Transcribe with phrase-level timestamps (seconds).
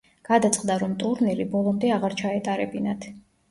[0.27, 3.11] გადაწყდა, რომ ტურნირი ბოლომდე აღარ ჩაეტარებინათ.